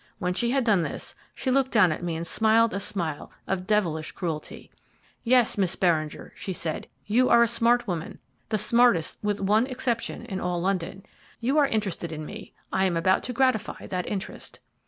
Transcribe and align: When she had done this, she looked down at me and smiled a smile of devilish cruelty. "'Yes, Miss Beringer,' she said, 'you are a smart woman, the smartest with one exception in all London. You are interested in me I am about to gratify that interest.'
When 0.17 0.33
she 0.33 0.49
had 0.49 0.63
done 0.63 0.81
this, 0.81 1.13
she 1.35 1.51
looked 1.51 1.69
down 1.69 1.91
at 1.91 2.01
me 2.01 2.15
and 2.15 2.25
smiled 2.25 2.73
a 2.73 2.79
smile 2.79 3.31
of 3.45 3.67
devilish 3.67 4.13
cruelty. 4.13 4.71
"'Yes, 5.23 5.59
Miss 5.59 5.75
Beringer,' 5.75 6.33
she 6.35 6.53
said, 6.53 6.87
'you 7.05 7.29
are 7.29 7.43
a 7.43 7.47
smart 7.47 7.87
woman, 7.87 8.17
the 8.49 8.57
smartest 8.57 9.19
with 9.21 9.39
one 9.39 9.67
exception 9.67 10.25
in 10.25 10.39
all 10.39 10.59
London. 10.59 11.05
You 11.39 11.59
are 11.59 11.67
interested 11.67 12.11
in 12.11 12.25
me 12.25 12.51
I 12.73 12.85
am 12.85 12.97
about 12.97 13.21
to 13.25 13.33
gratify 13.33 13.85
that 13.85 14.07
interest.' 14.07 14.59